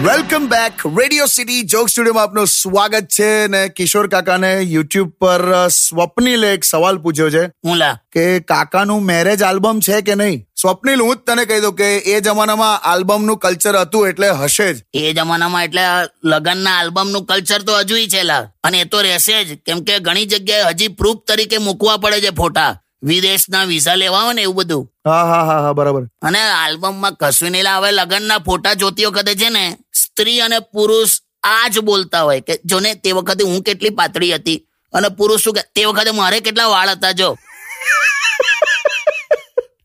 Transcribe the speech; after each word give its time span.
Welcome 0.00 0.48
back 0.48 0.72
radio 0.98 1.26
city 1.26 1.62
jock 1.62 1.88
સ્ટુડિયોમાં 1.88 2.22
આપનું 2.22 2.46
સ્વાગત 2.46 3.06
છે 3.06 3.46
ને 3.46 3.68
કિશોર 3.68 4.06
કાકાને 4.06 4.60
યુટ્યુબ 4.60 5.10
પર 5.10 5.68
સ્વપ્નિલે 5.68 6.54
એક 6.54 6.64
સવાલ 6.64 6.98
પૂછ્યો 6.98 7.30
છે. 7.30 7.46
હું 7.46 7.76
લા. 7.76 7.98
કે 8.12 8.40
કાકાનું 8.40 9.04
મેરેજ 9.04 9.42
આલ્બમ 9.42 9.80
છે 9.80 10.00
કે 10.00 10.14
નહીં? 10.14 10.46
સ્વપ્નિલ 10.56 11.00
હું 11.00 11.16
જ 11.16 11.18
તને 11.18 11.44
કહી 11.44 11.60
દઉં 11.60 11.74
કે 11.74 11.98
એ 11.98 12.20
જમાનામાં 12.20 12.78
આલ્બમનું 12.78 13.38
કલ્ચર 13.38 13.76
હતું 13.76 14.08
એટલે 14.08 14.30
હશે 14.30 14.74
જ. 14.74 14.84
એ 14.94 15.12
જમાનામાં 15.12 15.64
એટલે 15.64 15.80
લગનના 16.24 16.78
આલ્બમનું 16.78 17.24
કલ્ચર 17.24 17.62
તો 17.62 17.78
હજુય 17.78 18.06
છે 18.06 18.22
લા. 18.22 18.48
અને 18.64 18.80
એ 18.80 18.84
તો 18.84 19.00
રહેશે 19.00 19.44
જ. 19.44 19.58
કેમ 19.66 19.80
કે 19.80 19.98
ઘણી 19.98 20.26
જગ્યાએ 20.26 20.62
હજી 20.62 20.88
પ્રૂફ 20.88 21.24
તરીકે 21.28 21.58
મૂકવા 21.58 21.96
પડે 21.96 22.20
છે 22.20 22.30
ફોટા. 22.30 22.76
વિદેશના 23.02 23.64
વિઝા 23.64 23.94
લેવા 23.94 24.20
હોય 24.20 24.34
ને 24.34 24.42
એવું 24.42 24.54
બધું. 24.54 24.90
હા 25.06 25.24
હા 25.24 25.44
હા 25.44 25.60
હા 25.60 25.72
બરાબર. 25.72 26.02
અને 26.22 26.38
આલ્બમમાં 26.38 27.12
કશું 27.12 27.50
નહીં. 27.50 27.64
હવે 27.76 27.90
લગનના 27.90 28.38
ફોટા 28.38 28.74
જોતી 28.74 29.04
વખતે 29.04 29.34
છે 29.34 29.48
ને 29.48 29.76
સ્ત્રી 30.20 30.40
અને 30.40 30.58
પુરુષ 30.72 31.18
આ 31.42 31.68
જ 31.68 31.80
બોલતા 31.80 32.22
હોય 32.22 32.40
કે 32.40 32.60
જો 32.64 32.80
ને 32.80 32.94
તે 32.94 33.12
વખતે 33.12 33.44
હું 33.44 33.62
કેટલી 33.62 33.90
પાતળી 33.90 34.32
હતી 34.34 34.58
અને 34.92 35.08
પુરુષ 35.08 35.44
શું 35.44 35.54
કે 35.54 35.62
તે 35.74 35.84
વખતે 35.84 36.12
મારે 36.12 36.40
કેટલા 36.40 36.68
વાળ 36.68 36.90
હતા 36.90 37.12
જો. 37.12 37.28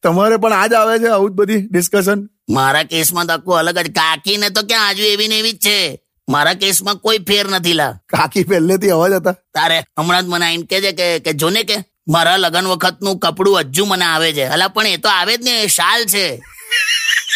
તમારે 0.03 0.37
પણ 0.37 0.53
આજ 0.53 0.73
આવે 0.73 0.95
છે 0.99 1.09
આવું 1.09 1.31
જ 1.31 1.35
બધી 1.35 1.61
ડિસ્કશન 1.71 2.19
મારા 2.49 2.83
કેસમાં 2.83 3.27
તો 3.27 3.33
આખું 3.33 3.59
અલગ 3.59 3.77
જ. 3.77 3.91
કાકીને 3.91 4.49
તો 4.49 4.61
ક્યાં 4.63 4.87
આજુ 4.87 5.03
એવી 5.03 5.27
ને 5.27 5.39
એવી 5.39 5.53
જ 5.53 5.57
છે? 5.57 5.99
મારા 6.29 6.53
કેસમાં 6.53 6.99
કોઈ 6.99 7.19
ફેર 7.27 7.47
નથી 7.47 7.73
લા. 7.73 7.93
કાકી 8.07 8.43
પહેલેથી 8.43 8.91
અવાજ 8.91 9.13
હતા. 9.13 9.35
તારે 9.53 9.77
હમણાં 9.99 10.23
જ 10.25 10.27
મને 10.27 10.45
આઈને 10.45 10.65
કે 10.65 10.81
છે 10.81 10.91
કે 10.93 11.07
કે 11.19 11.33
જોને 11.33 11.63
કે 11.63 11.77
મારા 12.07 12.37
લગન 12.37 12.67
વખતનું 12.67 13.19
કપડું 13.19 13.59
હજુ 13.61 13.85
મને 13.85 14.05
આવે 14.05 14.29
છે. 14.33 14.45
હલા 14.45 14.67
પણ 14.67 14.87
એ 14.87 14.97
તો 14.97 15.09
આવે 15.09 15.37
જ 15.37 15.43
ને 15.43 15.67
શાલ 15.67 16.05
છે. 16.05 16.25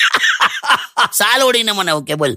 શાલ 1.20 1.42
ઓઢીને 1.44 1.72
મને 1.72 1.92
ઓકે 1.92 2.16
બોલ. 2.16 2.36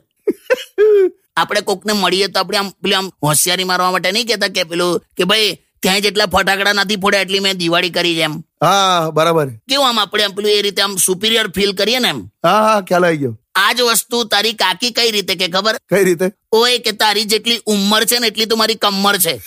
આપણે 1.37 1.61
કોકને 1.63 1.93
મળીએ 1.95 2.29
તો 2.29 2.41
આપણે 2.41 2.59
આમ 2.59 2.71
પેલી 2.83 2.97
આમ 3.01 3.11
હોશિયારી 3.23 3.69
મારવા 3.73 3.93
માટે 3.93 4.13
નહીં 4.13 4.27
કહેતા 4.27 4.49
કે 4.57 4.65
પેલું 4.65 5.01
કે 5.17 5.25
ભાઈ 5.25 5.53
ત્યાં 5.83 6.03
જેટલા 6.07 6.27
ફટાકડા 6.27 6.75
નથી 6.75 6.99
ફોડ્યા 7.05 7.25
એટલી 7.27 7.41
મેં 7.41 7.59
દિવાળી 7.59 7.91
કરી 7.91 8.15
છે 8.17 8.25
એમ. 8.29 8.35
હા 8.63 9.11
બરાબર. 9.11 9.49
કેવું 9.69 9.87
આમ 9.89 9.99
આપણે 9.99 10.25
આમ 10.25 10.35
પેલું 10.35 10.51
એ 10.51 10.63
રીતે 10.63 10.83
આમ 10.83 10.99
સુપિરિયર 10.99 11.47
ફીલ 11.55 11.73
કરીએ 11.75 12.01
ને 12.01 12.09
એમ? 12.09 12.21
હા 12.45 12.61
હા 12.67 12.83
ખ્યાલ 12.83 13.05
આવી 13.05 13.23
ગયો. 13.23 13.35
આ 13.57 13.73
જ 13.75 13.89
વસ્તુ 13.91 14.25
તારી 14.35 14.55
કાકી 14.55 14.93
કઈ 14.93 15.11
રીતે 15.17 15.35
કે 15.37 15.49
ખબર? 15.49 15.77
કઈ 15.89 16.05
રીતે? 16.05 16.27
ઓય 16.53 16.79
કે 16.79 16.93
તારી 17.03 17.27
જેટલી 17.27 17.61
ઉંમર 17.67 18.03
છે 18.05 18.21
ને 18.21 18.27
એટલી 18.33 18.47
તો 18.47 18.57
મારી 18.57 18.79
કમર 18.79 19.17
છે. 19.19 19.35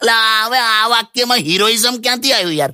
એટલે 0.00 0.14
હવે 0.42 0.58
આ 0.64 0.88
વાક્યમાં 0.88 1.40
હિરોઇઝમ 1.42 1.96
ક્યાંથી 2.02 2.32
આવ્યું 2.32 2.56
યાર? 2.56 2.72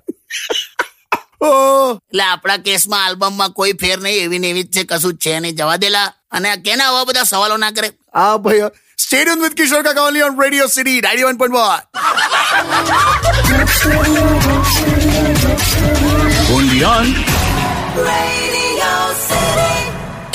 એટલે 1.46 2.22
આપણા 2.22 2.56
કેસમાં 2.56 3.04
આલ્બમમાં 3.04 3.50
કોઈ 3.50 3.72
ફેર 3.72 4.00
નહીં 4.00 4.14
એવી 4.14 4.38
ને 4.38 4.50
એવી 4.50 4.62
જ 4.62 4.76
છે 4.76 4.84
કશું 4.84 5.14
જ 5.14 5.16
છે 5.16 5.38
નહીં. 5.38 5.56
જવા 5.56 5.76
દેલા. 5.76 6.12
અને 6.30 6.56
કેના 6.56 6.88
આવા 6.88 7.04
બધા 7.04 7.22
સવાલો 7.22 7.56
ના 7.56 7.70
કરે? 7.70 7.88
હા 8.14 8.36
ભાઈ 8.36 8.60
સ્ટેડિયમ 8.98 9.42
વિથ 9.42 9.52
કિશોર 9.52 9.82
કાકા 9.82 10.02
only 10.02 10.22
on 10.22 10.42
radio 10.42 10.66
city 10.66 11.00
ninety 11.00 11.22
one 11.22 11.36
point 11.36 11.56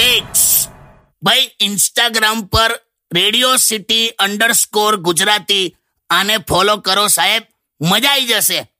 X 0.01 0.67
ભાઈ 1.23 1.49
ઇન્સ્ટાગ્રામ 1.59 2.41
પર 2.41 2.79
રેડિયો 3.13 3.55
સિટી 3.55 4.09
અંડરસ્કોર 4.09 4.95
ગુજરાતી. 4.95 5.75
આને 6.09 6.37
ફોલો 6.37 6.77
કરો 6.77 7.07
સાહેબ. 7.07 7.43
મજા 7.81 8.09
આવી 8.09 8.27
જશે. 8.27 8.71